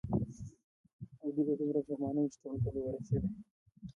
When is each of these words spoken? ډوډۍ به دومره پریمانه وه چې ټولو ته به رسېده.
ډوډۍ 1.17 1.41
به 1.47 1.53
دومره 1.59 1.79
پریمانه 1.85 2.19
وه 2.23 2.29
چې 2.31 2.37
ټولو 2.41 2.59
ته 2.63 2.69
به 2.73 2.79
رسېده. 2.95 3.27